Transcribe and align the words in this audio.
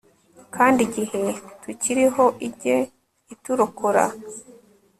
kandi 0.55 0.79
igihe 0.87 1.21
tukiriho 1.61 2.25
ijye 2.47 2.77
iturokora 3.33 4.03